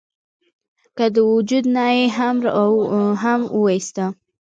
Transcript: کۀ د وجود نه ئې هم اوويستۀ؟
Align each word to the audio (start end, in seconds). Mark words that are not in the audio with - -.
کۀ 0.97 1.05
د 1.15 1.17
وجود 1.31 1.65
نه 1.75 1.83
ئې 1.95 2.05
هم 3.21 3.29
اوويستۀ؟ 3.55 4.05